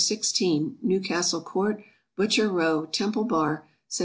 16, 0.03 0.79
Newcastle 0.81 1.41
court, 1.43 1.83
Butcher 2.17 2.49
row, 2.49 2.87
Temple 2.87 3.23
bar, 3.25 3.67
Sept. 3.87 3.99